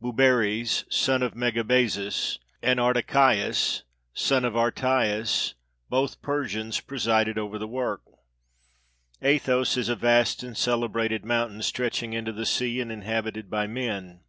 Bubares, 0.00 0.84
son 0.88 1.24
of 1.24 1.34
Megabazus, 1.34 2.38
and 2.62 2.78
Artachaeus, 2.78 3.82
son 4.14 4.44
of 4.44 4.54
Artasus, 4.54 5.54
both 5.90 6.22
Persians, 6.22 6.78
presided 6.78 7.36
over 7.36 7.58
the 7.58 7.66
work. 7.66 8.02
Athos 9.20 9.76
is 9.76 9.88
a 9.88 9.96
vast 9.96 10.44
and 10.44 10.56
celebrated 10.56 11.24
mountain, 11.24 11.62
stretching 11.62 12.12
into 12.12 12.30
the 12.32 12.46
sea, 12.46 12.80
and 12.80 12.92
inhabited 12.92 13.50
by 13.50 13.66
men. 13.66 14.20